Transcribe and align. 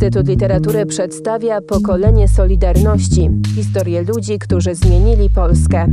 Instytut 0.00 0.28
Literatury 0.28 0.86
przedstawia 0.86 1.60
pokolenie 1.60 2.28
Solidarności 2.28 3.28
historię 3.54 4.02
ludzi, 4.02 4.38
którzy 4.38 4.74
zmienili 4.74 5.30
Polskę. 5.30 5.86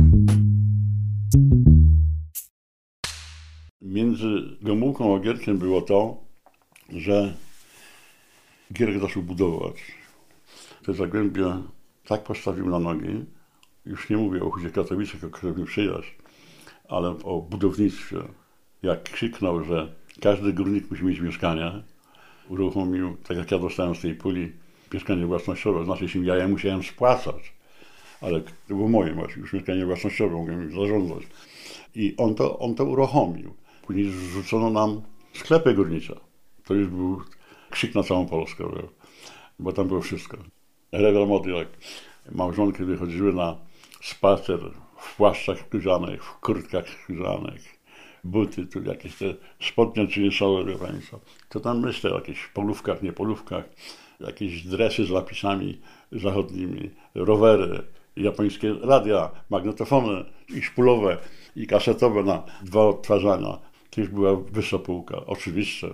Między 3.82 4.26
Gomułką 4.62 5.16
a 5.16 5.20
Gierkiem 5.20 5.58
było 5.58 5.82
to, 5.82 6.16
że 6.92 7.34
Gierek 8.72 9.00
zaczął 9.00 9.22
budować. 9.22 9.74
Te 10.86 10.94
Zagłębie 10.94 11.62
tak 12.06 12.22
postawił 12.22 12.70
na 12.70 12.78
nogi, 12.78 13.24
już 13.86 14.10
nie 14.10 14.16
mówię 14.16 14.42
o 14.42 14.50
Huzie 14.50 14.70
Katowicach, 14.70 15.24
o 15.24 15.30
którym 15.30 15.64
przyjaźń, 15.64 16.10
ale 16.88 17.08
o 17.08 17.40
budownictwie. 17.50 18.16
Jak 18.82 19.02
krzyknął, 19.02 19.64
że 19.64 19.92
każdy 20.20 20.52
górnik 20.52 20.90
musi 20.90 21.04
mieć 21.04 21.20
mieszkanie, 21.20 21.82
uruchomił, 22.48 23.16
tak 23.28 23.36
jak 23.36 23.50
ja 23.50 23.58
dostałem 23.58 23.94
z 23.94 24.00
tej 24.00 24.14
puli, 24.14 24.52
mieszkanie 24.92 25.26
własnościowe, 25.26 25.84
znaczy 25.84 26.08
się 26.08 26.24
ja 26.24 26.36
je 26.36 26.48
musiałem 26.48 26.82
spłacać, 26.82 27.52
ale 28.20 28.40
to 28.40 28.50
było 28.68 28.88
moje 28.88 29.14
właśnie, 29.14 29.42
już 29.42 29.52
mieszkanie 29.52 29.86
własnościowe, 29.86 30.34
mogłem 30.34 30.70
zarządzać. 30.70 31.22
I 31.94 32.14
on 32.16 32.34
to, 32.34 32.58
on 32.58 32.74
to 32.74 32.84
uruchomił. 32.84 33.54
Później 33.86 34.10
rzucono 34.10 34.70
nam 34.70 35.02
sklepy 35.32 35.74
górnicze. 35.74 36.20
To 36.64 36.74
już 36.74 36.88
był 36.88 37.22
krzyk 37.70 37.94
na 37.94 38.02
całą 38.02 38.26
Polskę, 38.26 38.64
bo 39.58 39.72
tam 39.72 39.88
było 39.88 40.00
wszystko. 40.00 40.36
Rewel 40.92 41.26
mody, 41.26 41.50
jak 41.50 41.68
małżonki 42.32 42.84
wychodziły 42.84 43.32
na 43.32 43.56
spacer 44.02 44.60
w 44.98 45.16
płaszczach 45.16 45.60
skórzanych, 45.60 46.24
w 46.24 46.40
kurtkach 46.40 46.88
skórzanych, 46.88 47.77
buty, 48.24 48.66
tu 48.66 48.82
jakieś 48.82 49.16
te 49.16 49.34
spodnie 49.60 50.08
czynisowe, 50.08 50.64
wie 50.64 50.78
Państwo. 50.78 51.20
To 51.48 51.60
tam 51.60 51.80
myślę 51.80 52.12
o 52.12 52.14
jakichś 52.14 52.46
polówkach, 52.46 53.02
nie 53.02 53.12
polówkach, 53.12 53.64
jakieś 54.20 54.62
dresy 54.62 55.04
z 55.04 55.10
napisami 55.10 55.80
zachodnimi, 56.12 56.90
rowery, 57.14 57.82
japońskie 58.16 58.74
radia, 58.82 59.30
magnetofony 59.50 60.24
i 60.48 60.62
szpulowe 60.62 61.18
i 61.56 61.66
kasetowe 61.66 62.22
na 62.22 62.42
dwa 62.62 62.86
odtwarzania. 62.86 63.58
Już 63.96 64.08
była 64.08 64.36
wyższa 64.36 64.78
półka. 64.78 65.26
Oczywiście, 65.26 65.88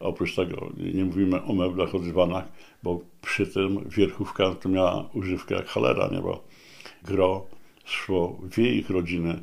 oprócz 0.00 0.34
tego 0.34 0.72
nie 0.94 1.04
mówimy 1.04 1.42
o 1.42 1.52
meblach, 1.52 1.94
o 1.94 1.98
dywanach, 1.98 2.44
bo 2.82 3.00
przy 3.22 3.46
tym 3.46 3.88
wierchówka 3.88 4.54
to 4.54 4.68
miała 4.68 5.08
używkę 5.12 5.54
jak 5.54 5.68
cholera, 5.68 6.08
nie? 6.12 6.20
Bo 6.20 6.44
gro 7.04 7.46
szło 7.84 8.38
w 8.42 8.58
ich 8.58 8.90
rodziny, 8.90 9.42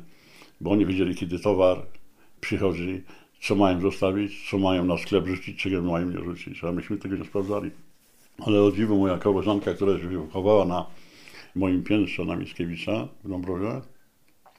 bo 0.60 0.70
oni 0.70 0.86
wiedzieli, 0.86 1.14
kiedy 1.14 1.38
towar 1.38 1.86
przychodzi, 2.42 3.02
co 3.40 3.54
mają 3.54 3.80
zostawić, 3.80 4.50
co 4.50 4.58
mają 4.58 4.84
na 4.84 4.98
sklep 4.98 5.26
rzucić, 5.26 5.62
czego 5.62 5.82
mają 5.82 6.10
nie 6.10 6.18
rzucić. 6.24 6.64
A 6.64 6.72
myśmy 6.72 6.96
tego 6.96 7.16
nie 7.16 7.24
sprawdzali. 7.24 7.70
Ale 8.46 8.62
o 8.62 8.72
dziwo 8.72 8.96
moja 8.96 9.18
koleżanka, 9.18 9.74
która 9.74 9.98
się 9.98 10.08
wychowała 10.08 10.64
na 10.64 10.86
moim 11.54 11.82
piętrze 11.82 12.24
na 12.24 12.36
Mickiewicza 12.36 13.08
w 13.24 13.28
Dąbrowie, 13.28 13.80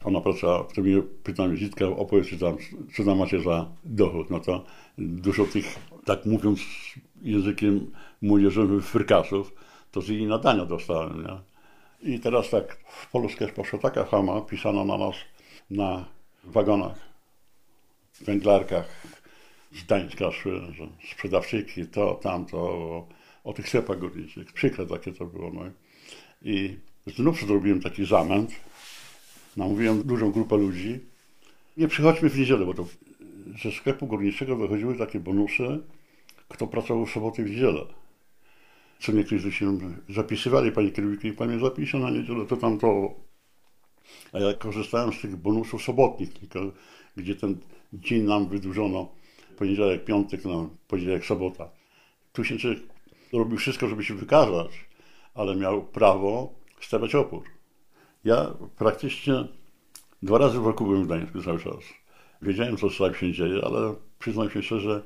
ona 0.04 0.22
pracowała, 0.22 0.64
to 0.64 0.82
mi 0.82 1.02
pytam, 1.24 1.58
Zitka, 1.58 1.86
opowiedz, 1.86 2.40
tam, 2.40 2.58
co 2.96 3.04
tam 3.04 3.18
macie 3.18 3.42
za 3.42 3.66
dochód. 3.84 4.30
No 4.30 4.40
to 4.40 4.66
dużo 4.98 5.46
tych, 5.46 5.80
tak 6.06 6.26
mówiąc 6.26 6.60
językiem 7.22 7.92
młodzieżowym, 8.22 8.82
frykasów, 8.82 9.54
to 9.92 10.02
z 10.02 10.08
jej 10.08 10.28
nadania 10.28 10.66
dostałem, 10.66 11.24
nie? 11.24 11.38
I 12.14 12.20
teraz 12.20 12.50
tak, 12.50 12.78
w 12.88 13.12
Polskę 13.12 13.48
poszła 13.48 13.80
taka 13.80 14.04
fama, 14.04 14.42
pisana 14.42 14.86
na 14.86 14.98
nas 14.98 15.16
na 15.70 16.06
wagonach, 16.44 17.13
węglarkach 18.22 19.08
z 19.72 19.84
Gdańska 19.84 20.32
szły, 20.32 20.62
że 20.78 20.88
sprzedawczyki, 21.12 21.86
to, 21.86 22.16
tamto, 22.16 22.58
o, 22.58 23.08
o 23.44 23.54
tych 23.54 23.68
sklepach 23.68 24.00
górniczych. 24.00 24.54
Przykre 24.54 24.86
takie 24.86 25.14
to 25.14 25.26
było. 25.26 25.52
No. 25.54 25.62
I 26.42 26.78
znów 27.08 27.40
zrobiłem 27.40 27.82
taki 27.82 28.06
zamęt, 28.06 28.52
namówiłem 29.58 30.04
dużą 30.04 30.32
grupę 30.32 30.58
ludzi, 30.58 31.00
nie 31.78 31.88
przychodźmy 31.88 32.30
w 32.30 32.40
niedzielę, 32.40 32.66
bo 32.66 32.74
to 32.74 32.88
ze 33.64 33.72
sklepu 33.72 34.08
górniczego 34.08 34.58
wychodziły 34.58 34.98
takie 34.98 35.20
bonusy, 35.20 35.80
kto 36.48 36.68
pracował 36.68 37.06
w 37.06 37.12
sobotę 37.12 37.42
i 37.42 37.46
w 37.46 37.50
niedzielę. 37.50 37.86
Co 39.00 39.12
niektórzy 39.12 39.52
się 39.52 39.80
zapisywali, 40.10 40.72
panie 40.72 40.92
kierowniku, 40.92 41.28
i 41.28 41.34
pan 41.34 41.50
mnie 41.50 41.60
zapisze 41.60 42.00
na 42.00 42.10
niedzielę, 42.10 42.46
to 42.46 42.58
tam 42.58 42.80
to. 42.80 43.16
A 44.34 44.40
ja 44.40 44.54
korzystałem 44.54 45.14
z 45.14 45.22
tych 45.22 45.36
bonusów 45.36 45.84
sobotnich, 45.84 46.30
gdzie 47.18 47.36
ten 47.36 47.58
dzień 47.94 48.24
nam 48.24 48.48
wydłużono 48.48 49.10
poniedziałek, 49.58 50.06
piątek, 50.06 50.46
no, 50.46 50.70
poniedziałek, 50.88 51.26
sobota. 51.26 51.70
Tu 52.34 52.44
się 52.44 52.58
człowiek 52.58 52.80
robił 53.34 53.58
wszystko, 53.58 53.88
żeby 53.88 54.04
się 54.04 54.14
wykazać, 54.14 54.72
ale 55.34 55.56
miał 55.56 55.84
prawo 55.84 56.54
stawiać 56.82 57.16
opór. 57.16 57.44
Ja 58.24 58.54
praktycznie 58.78 59.48
dwa 60.24 60.38
razy 60.38 60.60
w 60.60 60.66
roku 60.66 60.86
byłem 60.86 61.04
w 61.04 61.06
Gdańsku 61.06 61.42
cały 61.42 61.60
czas. 61.60 61.84
Wiedziałem, 62.42 62.78
co 62.78 62.90
tam 62.90 63.16
się 63.16 63.32
dzieje, 63.32 63.62
ale 63.66 63.96
przyznam 64.20 64.50
się 64.50 64.64
szczerze, 64.64 65.04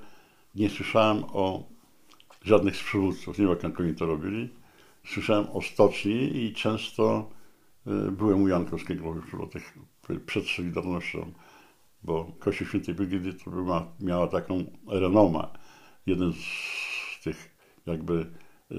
nie 0.55 0.69
słyszałem 0.69 1.23
o 1.23 1.63
żadnych 2.43 2.75
z 2.77 2.83
przywódców, 2.83 3.39
nie 3.39 3.45
wiem 3.45 3.57
jak 3.63 3.79
oni 3.79 3.95
to 3.95 4.05
robili. 4.05 4.49
Słyszałem 5.05 5.47
o 5.53 5.61
stoczni 5.61 6.37
i 6.43 6.53
często 6.53 7.29
y, 7.87 8.11
byłem 8.11 8.41
u 8.41 8.47
Jankowskiego 8.47 9.15
tych 9.51 9.73
przed 10.25 10.47
Solidarnością, 10.47 11.31
bo 12.03 12.31
Kościół 12.39 12.67
Świętej 12.67 12.95
Brygidy 12.95 13.33
to 13.33 13.51
miała 13.99 14.27
taką 14.27 14.63
renomę. 14.87 15.47
Jeden 16.05 16.33
z 16.33 17.23
tych 17.23 17.57
jakby 17.85 18.25
y, 18.71 18.75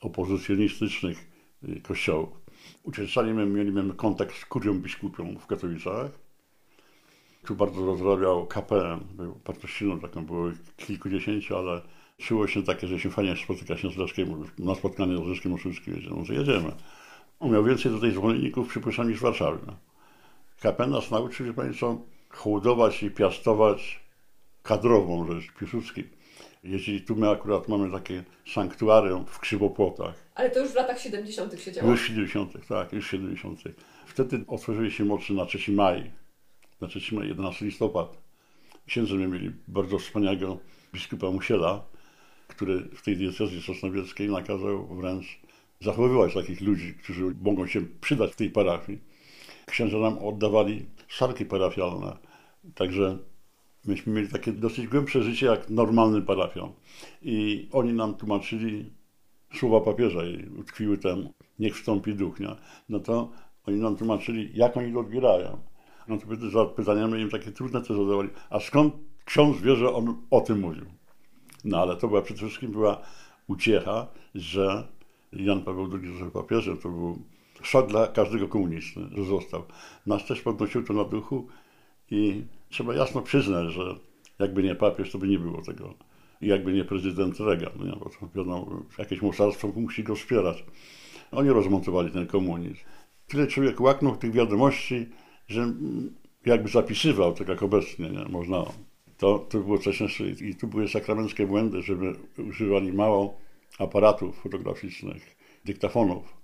opozycjonistycznych 0.00 1.30
y, 1.68 1.80
kościołów. 1.80 2.28
Uczestniczyliśmy, 2.82 3.46
mieliśmy 3.46 3.94
kontakt 3.94 4.36
z 4.36 4.44
kurią 4.44 4.74
biskupią 4.74 5.38
w 5.38 5.46
Katowicach. 5.46 6.10
Tu 7.46 7.56
bardzo 7.56 7.86
rozrabiał 7.86 8.46
KPM, 8.46 9.00
był 9.16 9.40
silną 9.66 10.00
taką, 10.00 10.26
było 10.26 10.50
kilkudziesięciu, 10.76 11.56
ale 11.56 11.82
czuło 12.18 12.46
się 12.46 12.62
takie, 12.62 12.86
że 12.86 12.98
się 13.00 13.10
fajnie 13.10 13.36
spotyka 13.36 13.76
się 13.76 13.90
z 13.90 13.96
Leszkiem, 13.96 14.44
na 14.58 14.74
spotkanie 14.74 15.16
z 15.16 15.26
Leszkiem 15.28 15.52
Uszyńskim, 15.52 15.94
jedziemy, 15.94 16.24
że 16.24 16.34
jedziemy. 16.34 16.72
On 17.40 17.52
miał 17.52 17.64
więcej 17.64 17.92
tutaj 17.92 18.12
zwolenników, 18.12 18.68
przypuszczam, 18.68 19.08
niż 19.08 19.18
w 19.18 19.22
Warszawie. 19.22 19.58
No. 19.66 19.76
KPM 20.60 20.90
nas 20.90 21.10
nauczył, 21.10 21.46
że 21.46 21.54
Państwo, 21.54 22.00
hołdować 22.36 23.02
i 23.02 23.10
piastować 23.10 24.00
kadrową 24.62 25.32
rzecz, 25.32 25.52
Piłsudski. 25.58 26.04
Jeśli 26.64 27.00
tu 27.00 27.16
my 27.16 27.30
akurat 27.30 27.68
mamy 27.68 27.90
takie 27.90 28.24
sanktuarium 28.46 29.26
w 29.26 29.38
Krzywopłotach. 29.38 30.14
Ale 30.34 30.50
to 30.50 30.60
już 30.60 30.72
w 30.72 30.74
latach 30.74 31.00
70. 31.00 31.60
się 31.60 31.72
działo. 31.72 31.90
Już 31.90 32.02
w 32.02 32.06
70., 32.06 32.66
tak, 32.68 32.92
już 32.92 33.06
w 33.06 33.10
70. 33.10 33.60
Wtedy 34.06 34.44
otworzyły 34.46 34.90
się 34.90 35.04
mocy 35.04 35.32
na 35.32 35.46
3 35.46 35.72
maj, 35.72 36.10
na 36.80 36.88
3 36.88 37.14
maj, 37.14 37.28
11 37.28 37.64
listopad. 37.64 38.18
Księdzem 38.86 39.32
mieli 39.32 39.52
bardzo 39.68 39.98
wspaniałego 39.98 40.58
biskupa 40.94 41.30
Musiela, 41.30 41.84
który 42.48 42.80
w 42.80 43.02
tej 43.02 43.16
diecezji 43.16 43.62
sosnowieckiej 43.62 44.28
nakazał 44.28 44.86
wręcz 44.86 45.40
zachowywać 45.80 46.34
takich 46.34 46.60
ludzi, 46.60 46.94
którzy 46.94 47.34
mogą 47.42 47.66
się 47.66 47.80
przydać 48.00 48.32
w 48.32 48.36
tej 48.36 48.50
parafii. 48.50 48.98
Księża 49.66 49.98
nam 49.98 50.18
oddawali 50.18 50.86
szarki 51.08 51.44
parafialne, 51.44 52.16
także 52.74 53.18
myśmy 53.84 54.12
mieli 54.12 54.28
takie 54.28 54.52
dosyć 54.52 54.86
głębsze 54.86 55.22
życie 55.22 55.46
jak 55.46 55.70
normalny 55.70 56.22
parafian. 56.22 56.72
I 57.22 57.68
oni 57.72 57.92
nam 57.92 58.14
tłumaczyli 58.14 58.92
słowa 59.54 59.80
papieża 59.80 60.26
i 60.26 60.48
utkwiły 60.48 60.98
tam, 60.98 61.28
niech 61.58 61.76
wstąpi 61.76 62.14
duch. 62.14 62.40
Nie? 62.40 62.56
No 62.88 63.00
to 63.00 63.30
oni 63.66 63.76
nam 63.80 63.96
tłumaczyli, 63.96 64.50
jak 64.54 64.76
oni 64.76 64.92
to 64.92 65.00
odbierają. 65.00 65.58
No 66.08 66.18
to 66.18 66.50
za 66.50 66.64
pytaniami 66.64 67.22
im 67.22 67.30
takie 67.30 67.52
trudne 67.52 67.80
też 67.80 67.96
zadawali. 67.96 68.28
A 68.50 68.60
skąd 68.60 68.94
ksiądz 69.24 69.60
wie, 69.60 69.76
że 69.76 69.94
on 69.94 70.16
o 70.30 70.40
tym 70.40 70.60
mówił? 70.60 70.84
No 71.64 71.78
ale 71.78 71.96
to 71.96 72.08
była 72.08 72.22
przede 72.22 72.40
wszystkim 72.40 72.72
była 72.72 73.02
uciecha, 73.46 74.06
że 74.34 74.88
Jan 75.32 75.62
Paweł 75.62 75.90
II 75.92 76.12
został 76.12 76.30
papieżem. 76.30 76.78
To 76.78 76.88
był 76.88 77.18
szok 77.62 77.88
dla 77.88 78.06
każdego 78.06 78.48
komunisty, 78.48 79.00
że 79.16 79.24
został. 79.24 79.62
Nas 80.06 80.26
też 80.26 80.40
podnosił 80.40 80.84
to 80.84 80.92
na 80.92 81.04
duchu 81.04 81.46
i 82.10 82.44
trzeba 82.68 82.94
jasno 82.94 83.22
przyznać, 83.22 83.72
że 83.72 83.94
jakby 84.38 84.62
nie 84.62 84.74
papież, 84.74 85.12
to 85.12 85.18
by 85.18 85.28
nie 85.28 85.38
było 85.38 85.62
tego. 85.62 85.94
I 86.40 86.46
jakby 86.46 86.72
nie 86.72 86.84
prezydent 86.84 87.40
Reagan, 87.40 87.72
nie, 87.78 87.92
bo 87.92 88.10
to 88.10 88.28
wiadomo, 88.34 88.82
jakieś 88.98 89.22
mocarstwo 89.22 89.68
musi 89.76 90.04
go 90.04 90.14
wspierać. 90.14 90.64
Oni 91.32 91.50
rozmontowali 91.50 92.10
ten 92.10 92.26
komunizm. 92.26 92.80
Tyle 93.26 93.46
człowiek 93.46 93.80
łaknął 93.80 94.16
tych 94.16 94.32
wiadomości, 94.32 95.06
że 95.48 95.72
jakby 96.46 96.68
zapisywał, 96.68 97.34
tak 97.34 97.48
jak 97.48 97.62
obecnie, 97.62 98.10
nie? 98.10 98.24
można. 98.24 98.64
To, 99.18 99.38
to 99.38 99.58
było 99.58 99.78
coś 99.78 100.20
i 100.20 100.54
tu 100.54 100.66
były 100.66 100.88
sakramenckie 100.88 101.46
błędy, 101.46 101.82
żeby 101.82 102.12
używali 102.48 102.92
mało 102.92 103.38
aparatów 103.78 104.38
fotograficznych, 104.42 105.36
dyktafonów, 105.64 106.36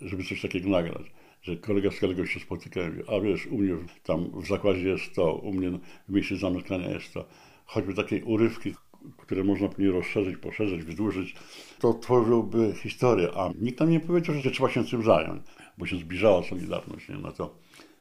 żeby 0.00 0.24
coś 0.24 0.42
takiego 0.42 0.68
nagrać 0.68 1.10
że 1.44 1.56
kolega 1.56 1.90
z 1.90 2.00
kolegą 2.00 2.26
się 2.26 2.40
spotykają, 2.40 2.90
a 3.08 3.20
wiesz, 3.20 3.46
u 3.46 3.58
mnie 3.58 3.76
tam 4.02 4.40
w 4.40 4.46
zakładzie 4.46 4.88
jest 4.88 5.14
to, 5.14 5.34
u 5.34 5.52
mnie 5.52 5.70
w 6.08 6.12
mieście 6.12 6.36
zamieszkania 6.36 6.90
jest 6.90 7.14
to. 7.14 7.24
Choćby 7.66 7.94
takie 7.94 8.24
urywki 8.24 8.74
które 9.16 9.44
można 9.44 9.68
później 9.68 9.90
rozszerzyć, 9.90 10.36
poszerzyć, 10.36 10.82
wydłużyć, 10.82 11.34
to 11.78 11.94
tworzyłby 11.94 12.74
historię, 12.82 13.28
a 13.36 13.50
nikt 13.60 13.80
nam 13.80 13.90
nie 13.90 14.00
powiedział, 14.00 14.34
że 14.34 14.50
trzeba 14.50 14.70
się 14.70 14.84
tym 14.84 15.02
zająć, 15.02 15.42
bo 15.78 15.86
się 15.86 15.96
zbliżała 15.96 16.42
Solidarność, 16.42 17.08
nie? 17.08 17.18
No 17.18 17.32
to 17.32 17.54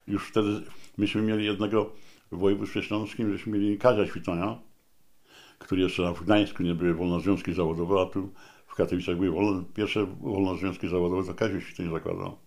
już 0.07 0.27
wtedy 0.27 0.61
myśmy 0.97 1.21
mieli 1.21 1.45
jednego 1.45 1.91
w 2.31 2.37
województwie 2.37 2.81
śląskim, 2.81 3.31
żeśmy 3.31 3.59
mieli 3.59 3.77
Kazia 3.77 4.07
Świtonia, 4.07 4.59
który 5.59 5.81
jeszcze 5.81 6.13
w 6.13 6.23
Gdańsku 6.23 6.63
nie 6.63 6.75
były 6.75 6.93
wolnozwiązki 6.93 7.53
zawodowe, 7.53 8.01
a 8.01 8.05
tu 8.05 8.33
w 8.67 8.75
Katowicach 8.75 9.15
były 9.15 9.31
wolne, 9.31 9.63
pierwsze 9.75 10.05
wolnozwiązki 10.05 10.87
zawodowe, 10.87 11.27
to 11.27 11.33
Kaziu 11.33 11.61
Świtoń 11.61 11.91
zakładał. 11.91 12.37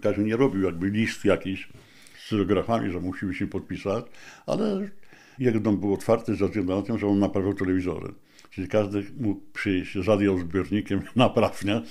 Kaziu 0.00 0.22
nie 0.22 0.36
robił 0.36 0.62
jakby 0.62 0.90
list 0.90 1.24
jakiś 1.24 1.68
z 2.18 2.28
cyrografami, 2.28 2.90
że 2.90 3.00
musimy 3.00 3.34
się 3.34 3.46
podpisać, 3.46 4.04
ale 4.46 4.88
jego 5.38 5.60
dom 5.60 5.76
był 5.76 5.94
otwarty 5.94 6.34
ze 6.36 6.46
względu 6.46 6.76
na 6.76 6.82
to, 6.82 6.98
że 6.98 7.06
on 7.06 7.18
naprawiał 7.18 7.54
telewizory. 7.54 8.14
Czyli 8.50 8.68
każdy 8.68 9.04
mógł 9.20 9.40
przyjść 9.52 9.98
z 9.98 10.08
radioodbiornikiem 10.08 11.02
naprawnie. 11.16 11.82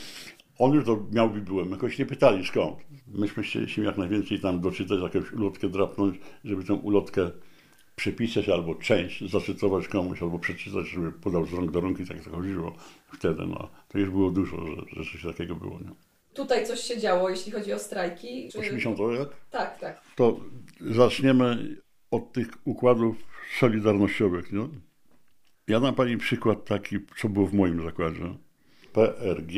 On 0.57 0.73
już 0.73 0.85
to 0.85 1.05
miał 1.11 1.29
bibułem, 1.29 1.71
jakoś 1.71 1.99
nie 1.99 2.05
pytali 2.05 2.45
skąd. 2.45 2.77
Myśmy 3.07 3.43
chcieliśmy 3.43 3.83
jak 3.83 3.97
najwięcej 3.97 4.39
tam 4.39 4.61
doczytać, 4.61 4.99
jakąś 5.01 5.31
ulotkę 5.31 5.69
drapnąć, 5.69 6.19
żeby 6.43 6.63
tę 6.63 6.73
ulotkę 6.73 7.31
przepisać 7.95 8.49
albo 8.49 8.75
część, 8.75 9.29
zacytować 9.31 9.87
komuś, 9.87 10.21
albo 10.21 10.39
przeczytać, 10.39 10.87
żeby 10.87 11.11
podał 11.11 11.45
z 11.45 11.53
rąk 11.53 11.71
do 11.71 11.81
rąk 11.81 11.99
i 11.99 12.05
tak 12.05 12.23
to 12.23 12.29
chodziło 12.29 12.75
wtedy. 13.13 13.47
No. 13.47 13.69
To 13.87 13.99
już 13.99 14.09
było 14.09 14.31
dużo, 14.31 14.57
że, 14.67 15.03
że 15.03 15.11
coś 15.11 15.23
takiego 15.23 15.55
było. 15.55 15.79
Nie? 15.79 16.10
Tutaj 16.33 16.65
coś 16.65 16.79
się 16.79 16.97
działo, 16.97 17.29
jeśli 17.29 17.51
chodzi 17.51 17.73
o 17.73 17.79
strajki. 17.79 18.49
Czy... 18.51 18.59
80 18.59 18.97
jak? 19.19 19.29
Tak, 19.49 19.79
tak. 19.79 20.01
To 20.15 20.39
zaczniemy 20.81 21.75
od 22.11 22.33
tych 22.33 22.47
układów 22.65 23.15
solidarnościowych. 23.59 24.51
Nie? 24.51 24.67
Ja 25.67 25.79
dam 25.79 25.95
Pani 25.95 26.17
przykład 26.17 26.65
taki, 26.65 26.97
co 27.17 27.29
było 27.29 27.47
w 27.47 27.53
moim 27.53 27.83
zakładzie. 27.83 28.35
PRG, 28.93 29.53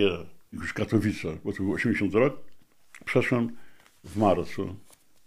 już 0.54 0.74
Katowice, 0.74 1.38
bo 1.44 1.54
to 1.54 1.64
był 1.64 1.74
80 1.74 2.14
rok. 2.14 2.38
Przeszłem 3.06 3.58
w 4.04 4.18
marcu. 4.18 4.76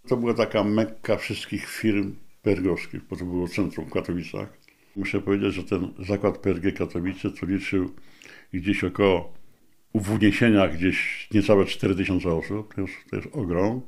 To 0.09 0.17
była 0.17 0.35
taka 0.35 0.65
mekka 0.65 1.17
wszystkich 1.17 1.69
firm 1.69 2.15
PRG-owskich, 2.43 3.01
bo 3.11 3.17
to 3.17 3.25
było 3.25 3.49
centrum 3.49 3.87
w 3.87 3.93
Katowicach. 3.93 4.59
Muszę 4.97 5.21
powiedzieć, 5.21 5.55
że 5.55 5.65
ten 5.65 5.95
zakład 6.09 6.39
PRG 6.39 6.73
Katowice 6.73 7.31
to 7.31 7.47
liczył 7.47 7.91
gdzieś 8.53 8.85
około 8.85 9.33
w 10.01 10.11
uniesieniach 10.15 10.77
gdzieś 10.77 11.29
niecałe 11.35 11.65
4000 11.65 12.33
osób. 12.33 12.75
To 12.75 12.81
jest, 12.81 12.95
to 13.11 13.17
jest 13.17 13.29
ogrom. 13.33 13.81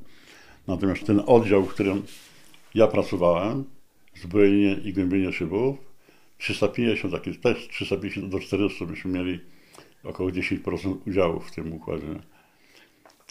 Natomiast 0.67 1.05
ten 1.05 1.21
oddział, 1.25 1.65
w 1.65 1.73
którym 1.73 2.03
ja 2.75 2.87
pracowałem, 2.87 3.63
zbrojenie 4.15 4.73
i 4.73 4.93
głębienie 4.93 5.31
szybów, 5.31 5.77
350, 6.37 7.13
taki 7.13 7.37
też 7.37 7.67
350 7.67 8.31
do 8.31 8.39
400 8.39 8.85
byśmy 8.85 9.11
mieli 9.11 9.39
około 10.03 10.29
10% 10.29 10.97
udziału 11.07 11.39
w 11.39 11.51
tym 11.51 11.73
układzie. 11.73 12.19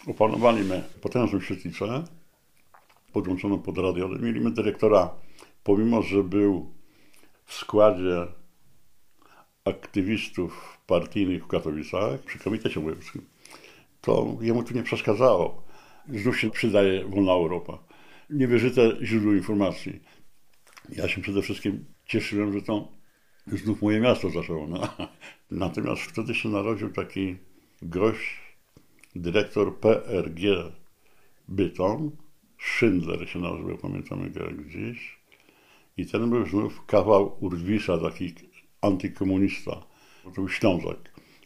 Opanowaliśmy 0.07 0.83
potężną 1.01 1.41
świetlicę, 1.41 2.03
podłączoną 3.13 3.59
pod 3.59 3.77
radio. 3.77 4.07
Mieliśmy 4.07 4.51
dyrektora, 4.51 5.09
pomimo, 5.63 6.01
że 6.01 6.23
był 6.23 6.73
w 7.45 7.53
składzie 7.53 8.27
aktywistów 9.65 10.79
partyjnych 10.87 11.43
w 11.43 11.47
Katowicach 11.47 12.19
przy 12.19 12.39
Komitecie 12.39 12.79
Wojewódzkim, 12.79 13.21
to 14.01 14.37
jemu 14.41 14.63
to 14.63 14.73
nie 14.73 14.83
przeszkadzało. 14.83 15.63
Znów 16.09 16.39
się 16.39 16.49
przydaje 16.49 17.05
wolna 17.05 17.31
Europa. 17.31 17.77
Niewyżyte 18.29 18.97
źródło 19.01 19.33
informacji. 19.33 19.99
Ja 20.89 21.07
się 21.07 21.21
przede 21.21 21.41
wszystkim 21.41 21.85
cieszyłem, 22.05 22.53
że 22.53 22.61
to 22.61 22.87
znów 23.47 23.81
moje 23.81 23.99
miasto 23.99 24.29
zaczęło. 24.29 24.67
No. 24.67 24.87
Natomiast 25.51 26.01
wtedy 26.01 26.35
się 26.35 26.49
narodził 26.49 26.89
taki 26.89 27.37
gość, 27.81 28.39
dyrektor 29.15 29.79
PRG 29.79 30.41
Bytom, 31.47 32.11
Schindler 32.59 33.29
się 33.29 33.39
nazywał, 33.39 33.77
pamiętamy 33.77 34.29
go 34.29 34.43
jak 34.43 34.65
gdzieś. 34.65 35.19
I 35.97 36.05
ten 36.05 36.29
był 36.29 36.45
znów 36.45 36.85
kawał 36.85 37.37
Urwisza, 37.39 37.97
taki 37.97 38.33
antykomunista. 38.81 39.71
To 40.23 40.29
był 40.31 40.49
Ślązak 40.49 40.97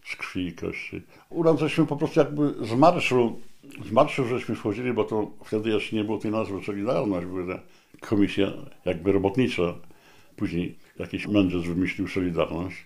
z 0.06 0.16
krwi 0.16 0.48
i 0.48 0.54
kości. 0.54 1.02
U 1.30 1.44
nas 1.44 1.60
żeśmy 1.60 1.86
po 1.86 1.98
prostu 1.98 2.20
jakby 2.20 2.66
z 2.66 2.74
marszu, 2.74 3.40
z 3.86 3.92
marszu 3.92 4.26
żeśmy 4.26 4.56
wchodzili, 4.56 4.94
bo 4.94 5.04
to 5.04 5.32
wtedy 5.46 5.70
jeszcze 5.70 5.96
nie 5.96 6.04
było 6.04 6.18
tej 6.18 6.32
nazwy 6.32 6.64
Solidarność, 6.66 7.28
były 7.28 7.60
komisje 8.00 8.52
jakby 8.86 9.12
robotnicze. 9.12 9.74
Później 10.36 10.78
jakiś 11.00 11.28
mędrzec 11.28 11.64
wymyślił 11.64 12.08
Solidarność. 12.08 12.78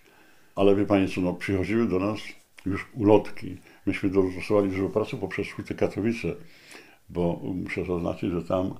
Ale 0.55 0.75
wie 0.75 1.07
co, 1.15 1.21
no, 1.21 1.33
przychodziły 1.33 1.87
do 1.87 1.99
nas 1.99 2.19
już 2.65 2.85
ulotki. 2.93 3.57
Myśmy 3.85 4.09
dostosowali 4.09 4.69
dużo 4.69 4.89
pracy 4.89 5.17
poprzez 5.17 5.51
Huty 5.51 5.75
Katowice, 5.75 6.27
bo 7.09 7.41
muszę 7.43 7.85
zaznaczyć, 7.85 8.31
że 8.31 8.43
tam 8.43 8.73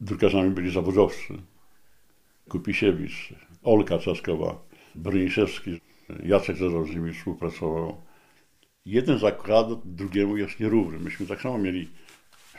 drukarzami 0.00 0.50
byli 0.50 0.72
zawodowcy. 0.72 1.34
Kupisiewicz, 2.48 3.34
Olka 3.62 3.98
Czaskowa, 3.98 4.64
Broniszewski, 4.94 5.80
Jacek 6.24 6.56
Zero 6.56 6.84
z 6.84 6.90
nimi 6.90 7.14
współpracował. 7.14 8.02
Jeden 8.84 9.18
zakład 9.18 9.66
drugiemu 9.84 10.36
jest 10.36 10.60
nierówny. 10.60 10.98
Myśmy 10.98 11.26
tak 11.26 11.40
samo 11.40 11.58
mieli 11.58 11.88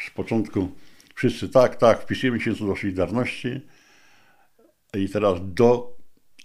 z 0.07 0.09
początku 0.09 0.71
wszyscy 1.15 1.49
tak, 1.49 1.75
tak, 1.75 2.01
wpisujemy 2.01 2.39
się 2.39 2.53
do 2.53 2.75
Solidarności 2.75 3.61
i 4.93 5.09
teraz 5.09 5.39
do 5.53 5.97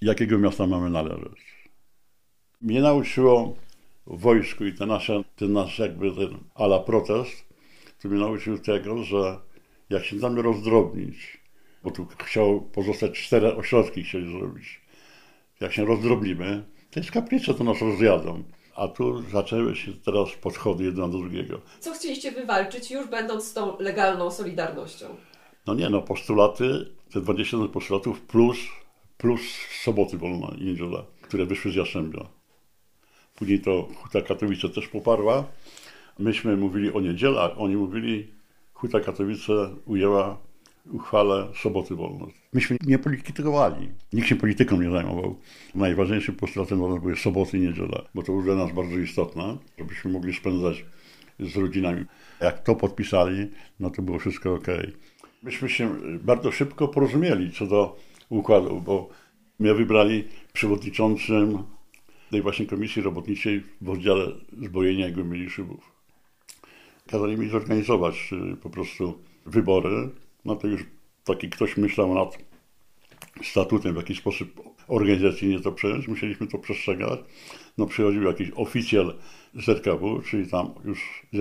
jakiego 0.02 0.38
miasta 0.38 0.66
mamy 0.66 0.90
należeć. 0.90 1.68
Mnie 2.60 2.80
nauczyło 2.80 3.56
w 4.06 4.20
wojsku 4.20 4.64
i 4.64 4.72
ten 4.72 4.88
nasz, 4.88 5.10
ten 5.36 5.52
nasz 5.52 5.78
jakby 5.78 6.12
ten 6.12 6.38
ala 6.54 6.78
protest, 6.78 7.44
to 8.02 8.08
mnie 8.08 8.20
nauczył 8.20 8.58
tego, 8.58 9.04
że 9.04 9.38
jak 9.90 10.04
się 10.04 10.16
damy 10.16 10.42
rozdrobnić, 10.42 11.43
bo 11.84 11.90
tu 11.90 12.06
chciał 12.24 12.60
pozostać 12.60 13.12
cztery 13.12 13.54
ośrodki 13.54 14.02
chcieli 14.02 14.38
zrobić. 14.38 14.80
Jak 15.60 15.72
się 15.72 15.84
rozdrobnimy, 15.84 16.64
to 16.90 17.00
jest 17.00 17.10
kaplice, 17.10 17.54
to 17.54 17.64
nas 17.64 17.80
rozjadą. 17.80 18.42
A 18.76 18.88
tu 18.88 19.22
zaczęły 19.22 19.76
się 19.76 19.92
teraz 19.92 20.28
podchody 20.40 20.84
jedno 20.84 21.08
do 21.08 21.18
drugiego. 21.18 21.60
Co 21.80 21.92
chcieliście 21.94 22.32
wywalczyć, 22.32 22.90
już 22.90 23.06
będąc 23.06 23.44
z 23.44 23.52
tą 23.52 23.78
legalną 23.78 24.30
Solidarnością? 24.30 25.06
No 25.66 25.74
nie, 25.74 25.90
no 25.90 26.02
postulaty, 26.02 26.94
te 27.12 27.20
20 27.20 27.56
postulatów 27.72 28.20
plus, 28.20 28.56
plus 29.18 29.40
soboty 29.82 30.18
wolna 30.18 30.54
i 30.58 30.64
niedziela, 30.64 31.04
które 31.22 31.46
wyszły 31.46 31.72
z 31.72 31.74
Jastrzębia. 31.74 32.26
Później 33.34 33.60
to 33.60 33.88
Huta 33.96 34.20
Katowice 34.22 34.68
też 34.68 34.88
poparła. 34.88 35.44
Myśmy 36.18 36.56
mówili 36.56 36.92
o 36.92 37.00
niedzielę, 37.00 37.40
a 37.40 37.54
oni 37.56 37.76
mówili, 37.76 38.32
Huta 38.72 39.00
Katowice 39.00 39.52
ujęła 39.86 40.38
uchwałę 40.92 41.48
soboty 41.62 41.94
wolnej. 41.94 42.34
Myśmy 42.52 42.76
nie 42.86 42.98
politykowali. 42.98 43.88
Nikt 44.12 44.28
się 44.28 44.36
polityką 44.36 44.80
nie 44.80 44.90
zajmował. 44.90 45.36
Najważniejszym 45.74 46.34
postulatem 46.34 46.78
dla 46.78 46.88
nas 46.88 47.00
były 47.00 47.16
soboty 47.16 47.58
i 47.58 47.60
niedziela, 47.60 48.02
bo 48.14 48.22
to 48.22 48.26
było 48.26 48.42
dla 48.42 48.54
nas 48.54 48.72
bardzo 48.72 48.98
istotne, 48.98 49.56
żebyśmy 49.78 50.10
mogli 50.10 50.34
spędzać 50.34 50.84
z 51.40 51.56
rodzinami. 51.56 52.04
Jak 52.40 52.62
to 52.62 52.74
podpisali, 52.74 53.50
no 53.80 53.90
to 53.90 54.02
było 54.02 54.18
wszystko 54.18 54.54
ok. 54.54 54.66
Myśmy 55.42 55.68
się 55.68 55.96
bardzo 56.20 56.52
szybko 56.52 56.88
porozumieli 56.88 57.52
co 57.52 57.66
do 57.66 57.96
układu, 58.28 58.80
bo 58.80 59.08
mnie 59.58 59.74
wybrali 59.74 60.28
przewodniczącym 60.52 61.58
tej 62.30 62.42
właśnie 62.42 62.66
komisji 62.66 63.02
robotniczej 63.02 63.62
w 63.80 63.90
oddziale 63.90 64.26
zbrojenia 64.62 65.08
i 65.08 65.12
głębienia 65.12 65.50
szybów. 65.50 65.92
Kazali 67.06 67.36
mi 67.36 67.48
zorganizować 67.48 68.30
y, 68.52 68.56
po 68.56 68.70
prostu 68.70 69.18
wybory. 69.46 70.10
No 70.44 70.56
to 70.56 70.66
już 70.66 70.84
taki 71.24 71.50
ktoś 71.50 71.76
myślał 71.76 72.14
nad 72.14 72.38
statutem, 73.42 73.94
w 73.94 73.96
jaki 73.96 74.14
sposób 74.14 74.60
organizacyjnie 74.88 75.60
to 75.60 75.72
przejąć. 75.72 76.08
Musieliśmy 76.08 76.46
to 76.46 76.58
przestrzegać. 76.58 77.20
No 77.78 77.86
przychodził 77.86 78.22
jakiś 78.22 78.50
oficjal 78.54 79.14
ZKW, 79.54 80.22
czyli 80.30 80.50
tam 80.50 80.74
już 80.84 81.26
z 81.32 81.36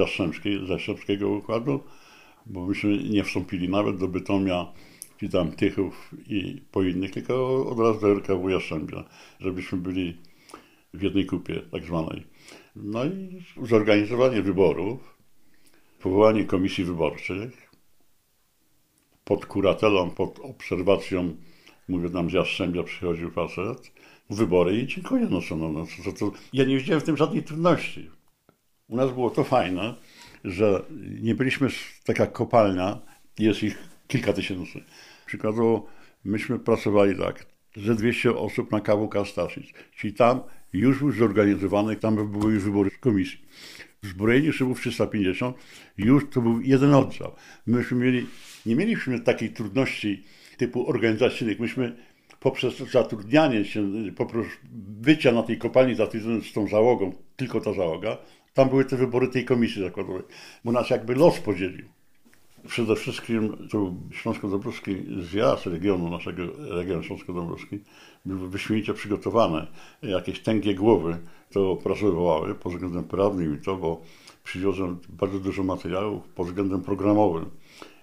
z 0.65 0.69
Jastrzębskiego 0.69 1.29
układu, 1.29 1.79
bo 2.45 2.65
myśmy 2.65 2.97
nie 2.97 3.23
wstąpili 3.23 3.69
nawet 3.69 3.97
do 3.97 4.07
Bytomia, 4.07 4.73
czy 5.19 5.29
tam 5.29 5.51
Tychów 5.51 6.11
i 6.27 6.61
po 6.71 6.83
innych, 6.83 7.11
tylko 7.11 7.65
od 7.67 7.79
razu 7.79 7.99
do 7.99 8.11
RKW 8.11 8.49
Jastrzębia, 8.49 9.03
żebyśmy 9.39 9.77
byli 9.77 10.17
w 10.93 11.01
jednej 11.01 11.25
kupie 11.25 11.61
tak 11.71 11.83
zwanej. 11.83 12.23
No 12.75 13.05
i 13.05 13.43
zorganizowanie 13.63 14.41
wyborów, 14.41 15.17
powołanie 15.99 16.45
komisji 16.45 16.83
wyborczych 16.83 17.72
pod 19.23 19.45
kuratelą, 19.45 20.09
pod 20.09 20.39
obserwacją, 20.39 21.35
mówię 21.87 22.09
nam 22.09 22.29
z 22.29 22.33
Jastrzębia 22.33 22.83
przychodził 22.83 23.31
facet, 23.31 23.91
wybory 24.29 24.77
i 24.77 24.87
dziękuję. 24.87 25.27
No, 25.29 25.41
co, 25.41 25.55
no, 25.55 25.71
no, 25.71 25.85
to, 26.05 26.11
to, 26.11 26.31
ja 26.53 26.65
nie 26.65 26.77
widziałem 26.77 27.01
w 27.01 27.03
tym 27.03 27.17
żadnej 27.17 27.43
trudności. 27.43 28.09
U 28.87 28.95
nas 28.95 29.11
było 29.11 29.29
to 29.29 29.43
fajne, 29.43 29.95
że 30.43 30.85
nie 31.21 31.35
byliśmy 31.35 31.67
taka 32.05 32.27
kopalnia, 32.27 32.99
jest 33.39 33.63
ich 33.63 33.89
kilka 34.07 34.33
tysięcy. 34.33 34.83
Przykładowo, 35.25 35.87
myśmy 36.23 36.59
pracowali 36.59 37.17
tak, 37.17 37.45
ze 37.75 37.95
200 37.95 38.37
osób 38.37 38.71
na 38.71 38.81
KWK 38.81 39.25
Staszic. 39.25 39.67
Czyli 39.95 40.13
tam 40.13 40.41
już 40.73 40.99
był 40.99 41.11
zorganizowany, 41.11 41.95
tam 41.95 42.31
były 42.31 42.53
już 42.53 42.63
wybory 42.63 42.91
komisji. 42.91 43.39
W 44.03 44.07
zbrojeniu 44.07 44.53
szybów 44.53 44.79
350 44.79 45.57
już 45.97 46.29
to 46.29 46.41
był 46.41 46.61
jeden 46.61 46.93
oddział. 46.93 47.35
Myśmy 47.67 47.97
mieli, 47.97 48.25
nie 48.65 48.75
mieliśmy 48.75 49.19
takiej 49.19 49.49
trudności 49.49 50.23
typu 50.57 50.89
organizacyjnych. 50.89 51.59
Myśmy 51.59 51.95
poprzez 52.39 52.77
zatrudnianie 52.77 53.65
się, 53.65 53.91
poprzez 54.15 54.45
bycia 55.01 55.31
na 55.31 55.43
tej 55.43 55.57
kopalni 55.57 55.95
zatrudnionym 55.95 56.43
z 56.43 56.53
tą 56.53 56.67
załogą, 56.67 57.13
tylko 57.35 57.61
ta 57.61 57.73
załoga, 57.73 58.17
tam 58.53 58.69
były 58.69 58.85
te 58.85 58.97
wybory 58.97 59.27
tej 59.27 59.45
komisji 59.45 59.81
zakładowej, 59.81 60.23
bo 60.65 60.71
nas 60.71 60.89
jakby 60.89 61.15
los 61.15 61.39
podzielił. 61.39 61.92
Przede 62.67 62.95
wszystkim 62.95 63.67
to 63.71 63.93
Śląsko-Dąbrowski 64.11 64.95
zjazd 65.31 65.65
regionu 65.65 66.09
naszego, 66.09 66.43
regionu 66.57 67.03
Śląsko-Dąbrowski 67.03 67.79
był 68.25 68.37
wyśmienicie 68.37 68.93
przygotowany. 68.93 69.67
Jakieś 70.01 70.39
tęgie 70.39 70.75
głowy 70.75 71.17
to 71.51 71.71
opracowywały 71.71 72.55
pod 72.55 72.73
względem 72.73 73.03
prawnym 73.03 73.55
i 73.55 73.61
to, 73.65 73.75
bo 73.75 74.01
przywiozłem 74.43 74.99
bardzo 75.09 75.39
dużo 75.39 75.63
materiałów 75.63 76.27
pod 76.27 76.47
względem 76.47 76.81
programowym. 76.81 77.45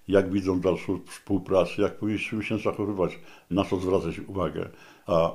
Jak 0.08 0.32
widzą 0.32 0.60
dalszą 0.60 1.00
współpracę, 1.06 1.82
jak 1.82 1.98
powinniśmy 1.98 2.44
się 2.44 2.58
zachowywać, 2.58 3.18
na 3.50 3.64
co 3.64 3.76
zwracać 3.76 4.18
uwagę. 4.18 4.68
A 5.06 5.30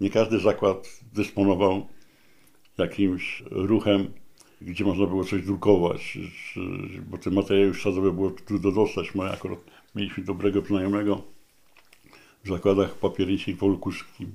nie 0.00 0.10
każdy 0.10 0.38
zakład 0.38 1.00
dysponował 1.12 1.86
jakimś 2.78 3.42
ruchem 3.50 4.12
gdzie 4.60 4.84
można 4.84 5.06
było 5.06 5.24
coś 5.24 5.42
drukować, 5.42 6.18
bo 7.10 7.18
te 7.18 7.30
materiały 7.30 7.74
śladowe 7.74 8.12
było 8.12 8.30
trudno 8.30 8.72
dostać. 8.72 9.14
My 9.14 9.30
akurat 9.30 9.58
mieliśmy 9.94 10.24
dobrego 10.24 10.60
znajomego 10.60 11.22
w 12.44 12.48
zakładach 12.48 12.94
papierniczych 12.94 13.56
w 13.56 13.64
Olkuskim, 13.64 14.32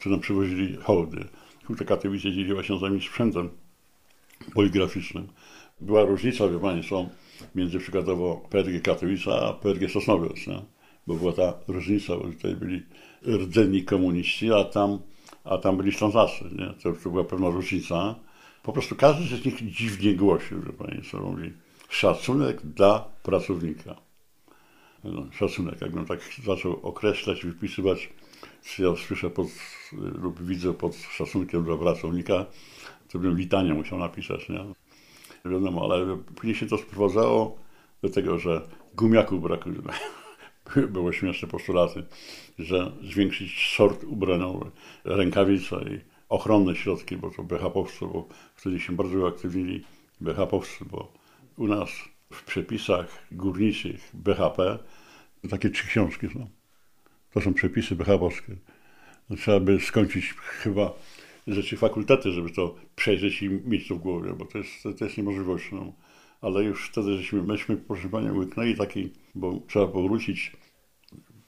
co 0.00 0.10
nam 0.10 0.20
przywozili 0.20 0.76
hołdy. 0.76 1.24
Huta 1.64 1.84
Katowice 1.84 2.32
dzieliła 2.32 2.62
się 2.62 2.78
z 2.78 2.82
nami 2.82 3.00
sprzętem 3.00 3.48
poligraficznym. 4.54 5.28
Była 5.80 6.04
różnica, 6.04 6.48
wie 6.48 6.58
Państwo, 6.58 7.06
między 7.54 7.78
przykładowo 7.78 8.42
PRG 8.50 8.80
Katowice 8.80 9.32
a 9.32 9.52
PRG 9.52 9.88
Sosnowiec, 9.88 10.46
nie? 10.46 10.62
bo 11.06 11.14
była 11.14 11.32
ta 11.32 11.54
różnica, 11.68 12.16
bo 12.16 12.24
tutaj 12.24 12.56
byli 12.56 12.82
rdzenni 13.26 13.84
komuniści, 13.84 14.52
a 14.52 14.64
tam, 14.64 14.98
a 15.44 15.58
tam 15.58 15.76
byli 15.76 15.92
Ślązacy. 15.92 16.44
Nie? 16.58 16.66
To, 16.82 16.92
to 17.02 17.10
była 17.10 17.24
pewna 17.24 17.50
różnica. 17.50 18.14
Po 18.62 18.72
prostu 18.72 18.96
każdy 18.96 19.36
z 19.36 19.44
nich 19.44 19.72
dziwnie 19.72 20.14
głosił, 20.14 20.62
że 20.62 20.72
Państwo 20.72 21.20
mówi, 21.20 21.52
szacunek 21.88 22.62
dla 22.62 23.04
pracownika. 23.22 23.96
No, 25.04 25.26
szacunek, 25.32 25.80
jakbym 25.80 26.06
tak 26.06 26.20
zaczął 26.44 26.80
określać, 26.82 27.44
wypisywać, 27.44 28.08
co 28.62 28.82
ja 28.82 28.96
słyszę 28.96 29.30
pod, 29.30 29.46
lub 29.92 30.42
widzę 30.42 30.74
pod 30.74 30.96
szacunkiem 30.96 31.64
dla 31.64 31.76
pracownika, 31.76 32.46
to 33.12 33.18
bym 33.18 33.36
witanie 33.36 33.74
musiał 33.74 33.98
napisać, 33.98 34.48
nie? 34.48 34.64
Wiadomo, 35.50 35.84
ale 35.84 36.18
później 36.36 36.54
się 36.54 36.66
to 36.66 36.78
sprowadzało 36.78 37.58
do 38.02 38.08
tego, 38.08 38.38
że 38.38 38.68
gumiaków 38.94 39.42
brakuje. 39.42 39.76
Było 40.92 41.12
śmieszne 41.12 41.48
postulaty, 41.48 42.04
że 42.58 42.92
zwiększyć 43.02 43.74
sort 43.76 44.04
ubraniowy, 44.04 44.70
rękawice 45.04 45.76
i 45.76 46.11
ochronne 46.32 46.76
środki, 46.76 47.16
bo 47.16 47.30
to 47.30 47.42
BHP-owcy, 47.42 48.06
bo 48.12 48.28
wtedy 48.56 48.80
się 48.80 48.92
bardzo 48.92 49.18
uaktywnili 49.18 49.84
BHP-owcy, 50.20 50.84
bo 50.84 51.12
u 51.56 51.66
nas 51.66 51.90
w 52.32 52.44
przepisach 52.44 53.26
górniczych 53.32 54.10
BHP 54.14 54.78
takie 55.50 55.70
trzy 55.70 55.86
książki 55.86 56.28
są. 56.28 56.48
To 57.32 57.40
są 57.40 57.54
przepisy 57.54 57.96
BHP-owskie. 57.96 58.56
No, 59.30 59.36
trzeba 59.36 59.60
by 59.60 59.80
skończyć 59.80 60.34
chyba 60.34 60.92
rzeczy 61.46 61.76
fakultety, 61.76 62.32
żeby 62.32 62.50
to 62.50 62.74
przejrzeć 62.96 63.42
i 63.42 63.50
mieć 63.50 63.88
to 63.88 63.94
w 63.94 63.98
głowie, 63.98 64.32
bo 64.32 64.44
to 64.44 64.58
jest, 64.58 64.82
to 64.98 65.04
jest 65.04 65.16
niemożliwość. 65.16 65.72
No. 65.72 65.92
Ale 66.40 66.64
już 66.64 66.88
wtedy 66.88 67.16
żeśmy, 67.16 67.42
myśmy, 67.42 67.76
proszę 67.76 68.08
Panią, 68.08 68.36
łyknęli 68.38 68.76
taki, 68.76 69.10
bo 69.34 69.60
trzeba 69.68 69.86
powrócić, 69.86 70.52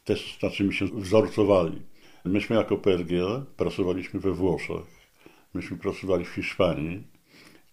też 0.05 0.39
na 0.43 0.51
czym 0.51 0.73
się 0.73 0.87
wzorcowali 0.87 1.83
Myśmy 2.25 2.57
jako 2.57 2.77
PRG 2.77 3.11
pracowaliśmy 3.57 4.21
we 4.21 4.33
Włoszech, 4.33 5.09
myśmy 5.55 5.77
pracowali 5.77 6.25
w 6.25 6.29
Hiszpanii. 6.29 7.03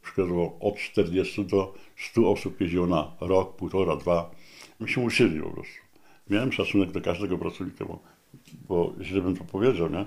Przykładowo 0.01 0.57
od 0.59 0.77
40 0.77 1.45
do 1.45 1.73
100 1.97 2.31
osób 2.31 2.61
jeździło 2.61 2.87
na 2.87 3.11
rok, 3.21 3.55
półtora, 3.55 3.95
dwa. 3.95 4.31
Myśmy 4.79 5.03
uczyli 5.03 5.41
po 5.41 5.49
prostu. 5.49 5.73
Miałem 6.29 6.51
szacunek 6.51 6.91
do 6.91 7.01
każdego 7.01 7.37
pracownika, 7.37 7.85
bo, 7.85 7.99
bo 8.67 8.93
źle 9.01 9.21
bym 9.21 9.37
to 9.37 9.43
powiedział, 9.43 9.89
nie? 9.89 10.05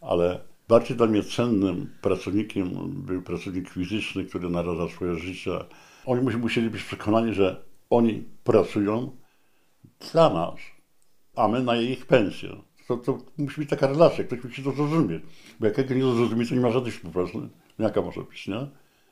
ale 0.00 0.40
bardziej 0.68 0.96
dla 0.96 1.06
mnie 1.06 1.22
cennym 1.22 1.94
pracownikiem 2.02 2.70
był 2.92 3.22
pracownik 3.22 3.70
fizyczny, 3.70 4.24
który 4.24 4.50
naraża 4.50 4.88
swoje 4.88 5.16
życie. 5.16 5.50
Oni 6.06 6.36
musieli 6.36 6.70
być 6.70 6.82
przekonani, 6.82 7.34
że 7.34 7.64
oni 7.90 8.24
pracują 8.44 9.16
dla 10.12 10.30
nas, 10.30 10.54
a 11.36 11.48
my 11.48 11.62
na 11.62 11.76
ich 11.76 12.06
pensję 12.06 12.67
to, 12.88 12.96
to 12.96 13.18
musi 13.38 13.60
być 13.60 13.70
taka 13.70 13.86
relacja, 13.86 14.24
ktoś 14.24 14.44
musi 14.44 14.62
to 14.62 14.72
zrozumieć. 14.72 15.22
Bo 15.60 15.66
jak 15.66 15.90
nie 15.90 16.02
zrozumie, 16.02 16.46
to 16.46 16.54
nie 16.54 16.60
ma 16.60 16.70
żadnej 16.70 16.92
współpracy. 16.92 17.38
No 17.78 17.84
jaka 17.84 18.02
może 18.02 18.20
być, 18.20 18.48
nie? 18.48 18.66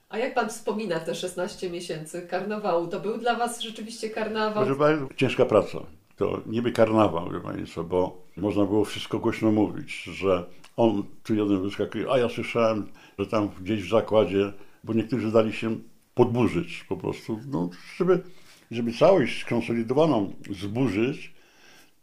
A 0.09 0.19
jak 0.19 0.35
pan 0.35 0.49
wspomina 0.49 1.01
te 1.01 1.15
16 1.15 1.71
miesięcy 1.71 2.27
karnawału, 2.31 2.87
to 2.87 3.01
był 3.01 3.19
dla 3.19 3.37
was 3.37 3.61
rzeczywiście 3.61 4.11
karnawał? 4.11 4.65
Proszę 4.65 4.79
bardzo, 4.79 5.09
ciężka 5.17 5.47
praca. 5.47 5.79
To 6.17 6.41
niby 6.47 6.73
karnawał, 6.73 7.31
wie 7.31 7.41
Państwo, 7.41 7.85
bo 7.85 8.23
można 8.37 8.65
było 8.65 8.85
wszystko 8.85 9.19
głośno 9.19 9.53
mówić, 9.53 10.03
że 10.03 10.45
on 10.77 11.03
tu 11.23 11.35
jeden 11.35 11.63
wyskakuje, 11.63 12.11
a 12.11 12.19
ja 12.19 12.29
słyszałem, 12.29 12.87
że 13.19 13.27
tam 13.27 13.49
gdzieś 13.61 13.83
w 13.83 13.91
zakładzie, 13.91 14.53
bo 14.85 14.93
niektórzy 14.93 15.33
dali 15.33 15.53
się 15.53 15.77
podburzyć 16.15 16.85
po 16.89 16.97
prostu, 16.97 17.41
no, 17.47 17.71
żeby, 17.97 18.23
żeby 18.71 18.93
całość 18.93 19.41
skonsolidowaną 19.41 20.33
zburzyć, 20.51 21.36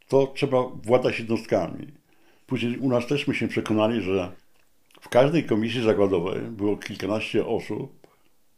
to 0.07 0.27
trzeba 0.27 0.63
władać 0.63 1.19
jednostkami. 1.19 1.87
Później 2.47 2.77
u 2.77 2.89
nas 2.89 3.07
też 3.07 3.27
myśmy 3.27 3.47
przekonali, 3.47 4.01
że 4.01 4.31
w 5.01 5.09
każdej 5.09 5.43
komisji 5.43 5.83
zakładowej 5.83 6.41
było 6.41 6.77
kilkanaście 6.77 7.45
osób, 7.45 8.07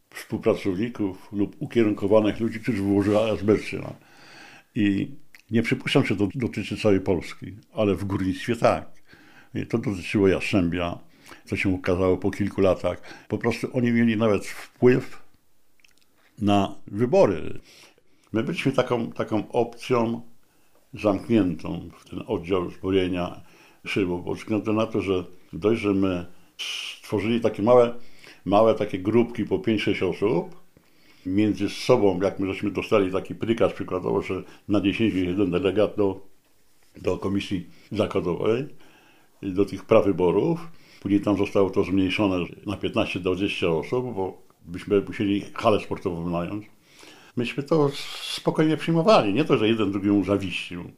współpracowników 0.09 1.29
lub 1.31 1.55
ukierunkowanych 1.59 2.39
ludzi, 2.39 2.59
którzy 2.59 2.83
wyłożyli 2.83 3.17
azbestę. 3.17 3.93
I 4.75 5.11
nie 5.51 5.63
przypuszczam, 5.63 6.05
że 6.05 6.15
to 6.15 6.27
dotyczy 6.35 6.77
całej 6.77 6.99
Polski, 6.99 7.55
ale 7.73 7.95
w 7.95 8.05
górnictwie 8.05 8.55
tak. 8.55 8.95
I 9.55 9.65
to 9.65 9.77
dotyczyło 9.77 10.27
Jastrzębia, 10.27 10.99
co 11.45 11.55
się 11.55 11.75
okazało 11.75 12.17
po 12.17 12.31
kilku 12.31 12.61
latach. 12.61 13.01
Po 13.27 13.37
prostu 13.37 13.67
oni 13.73 13.91
mieli 13.91 14.17
nawet 14.17 14.45
wpływ 14.45 15.23
na 16.41 16.75
wybory. 16.87 17.59
My 18.33 18.43
byliśmy 18.43 18.71
taką, 18.71 19.11
taką 19.11 19.51
opcją 19.51 20.21
zamkniętą 20.99 21.89
w 21.99 22.09
ten 22.09 22.23
oddział 22.27 22.69
zbrojenia 22.69 23.41
szybą, 23.85 24.21
bo 24.21 24.33
względu 24.33 24.73
na 24.73 24.85
to, 24.85 25.01
że 25.01 25.23
dość, 25.53 25.81
że 25.81 25.93
my 25.93 26.25
stworzyli 26.57 27.41
takie 27.41 27.63
małe, 27.63 27.93
małe 28.45 28.75
takie 28.75 28.99
grupki 28.99 29.45
po 29.45 29.59
5-6 29.59 30.09
osób, 30.09 30.55
między 31.25 31.69
sobą, 31.69 32.19
jak 32.21 32.39
my 32.39 32.47
żeśmy 32.47 32.71
dostali 32.71 33.11
taki 33.11 33.35
prikaz 33.35 33.73
przykładowo, 33.73 34.21
że 34.21 34.43
na 34.67 34.81
10 34.81 35.13
jeden 35.13 35.51
delegat 35.51 35.95
do, 35.97 36.21
do 37.01 37.17
komisji 37.17 37.67
zakładowej, 37.91 38.65
do 39.41 39.65
tych 39.65 39.85
prawyborów. 39.85 40.67
Później 41.01 41.21
tam 41.21 41.37
zostało 41.37 41.69
to 41.69 41.83
zmniejszone 41.83 42.45
na 42.65 42.77
15 42.77 43.19
do 43.19 43.35
20 43.35 43.67
osób, 43.67 44.15
bo 44.15 44.41
byśmy 44.65 45.01
musieli 45.01 45.41
halę 45.53 45.79
sportową 45.79 46.29
nająć 46.29 46.74
myśmy 47.35 47.63
to 47.63 47.89
spokojnie 48.21 48.77
przyjmowali. 48.77 49.33
Nie 49.33 49.45
to, 49.45 49.57
że 49.57 49.67
jeden 49.67 49.91
drugiemu 49.91 50.23
zawiścił. 50.23 50.91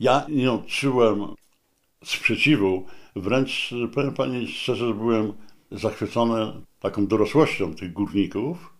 Ja 0.00 0.26
nie 0.28 0.52
odczułem 0.52 1.26
sprzeciwu, 2.04 2.86
wręcz 3.16 3.74
powiem 3.94 4.14
Pani 4.14 4.48
szczerze, 4.48 4.94
byłem 4.94 5.32
zachwycony 5.70 6.52
taką 6.80 7.06
dorosłością 7.06 7.74
tych 7.74 7.92
górników. 7.92 8.74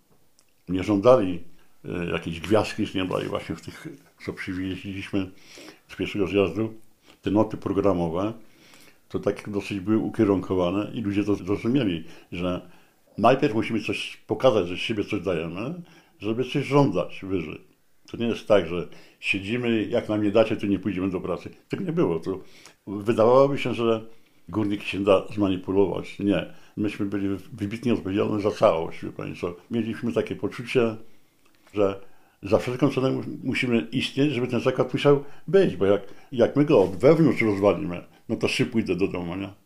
Nie 0.69 0.85
żądali 0.85 1.43
e, 1.85 2.07
jakiejś 2.07 2.41
gwiazdki 2.41 2.87
z 2.87 2.95
nieba 2.95 3.23
i 3.23 3.27
właśnie 3.27 3.57
w 3.57 3.63
tych, 3.63 3.87
co 4.25 4.33
przywieźliśmy 4.33 5.31
z 5.89 5.97
pierwszego 5.97 6.27
zjazdu, 6.27 6.75
te 7.23 7.31
noty 7.31 7.57
programowe, 7.57 8.33
to 9.09 9.19
tak 9.19 9.51
dosyć 9.51 9.81
były 9.81 9.99
ukierunkowane 9.99 10.91
i 10.95 11.01
ludzie 11.01 11.25
to 11.25 11.35
zrozumieli, 11.35 12.05
że 12.33 12.71
najpierw 13.19 13.55
musimy 13.55 13.81
coś 13.81 14.17
pokazać, 14.27 14.69
że 14.69 14.77
z 14.77 14.79
siebie 14.79 15.05
coś 15.05 15.21
dajemy, 15.21 15.75
żeby 16.19 16.45
coś 16.45 16.67
żądać 16.67 17.21
wyżej. 17.23 17.61
To 18.11 18.17
nie 18.17 18.27
jest 18.27 18.49
tak, 18.49 18.67
że 18.67 18.89
siedzimy, 19.21 19.85
jak 19.85 20.09
nam 20.09 20.23
nie 20.23 20.31
dacie, 20.31 20.57
to 20.57 20.67
nie 20.67 20.79
pójdziemy 20.79 21.11
do 21.11 21.21
pracy. 21.21 21.51
Tak 21.69 21.81
nie 21.81 21.93
było. 21.93 22.21
To 22.21 22.41
wydawałoby 22.87 23.59
się, 23.59 23.75
że 23.75 24.07
górnik 24.49 24.83
się 24.83 25.05
da 25.05 25.27
zmanipulować. 25.35 26.19
Nie. 26.19 26.47
Myśmy 26.77 27.07
byli 27.07 27.29
wybitnie 27.53 27.95
odpowiedzialni 27.95 28.43
za 28.43 28.51
całość, 28.51 29.05
wie 29.05 29.13
Państwo. 29.13 29.57
Mieliśmy 29.71 30.13
takie 30.13 30.37
poczucie, 30.37 30.97
że 31.75 32.01
za 32.43 32.59
wszelką 32.59 32.91
cenę 32.91 33.23
musimy 33.45 33.81
istnieć, 33.93 34.33
żeby 34.33 34.47
ten 34.47 34.61
zakład 34.61 34.93
musiał 34.93 35.25
być, 35.49 35.77
bo 35.77 35.87
jak, 35.87 36.03
jak 36.33 36.57
my 36.57 36.65
go 36.65 36.83
od 36.83 36.97
wewnątrz 36.97 37.43
rozwalimy, 37.43 38.05
no 38.29 38.37
to 38.37 38.49
szybko 38.49 38.79
idę 38.79 38.97
do 38.97 39.09
domu, 39.09 39.37
nie? 39.37 39.66